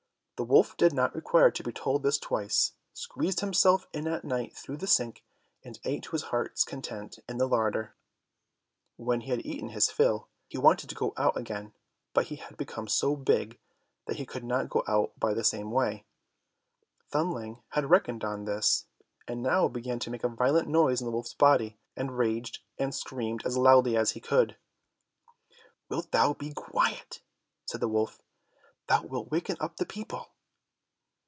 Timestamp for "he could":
14.17-14.43, 24.13-24.57